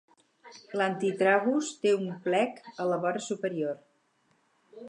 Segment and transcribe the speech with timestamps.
[0.81, 3.81] L'antitragus té un plec a la vora superior.